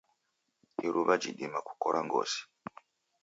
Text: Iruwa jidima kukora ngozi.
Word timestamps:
Iruwa 0.85 1.13
jidima 1.21 1.59
kukora 1.67 1.99
ngozi. 2.07 2.41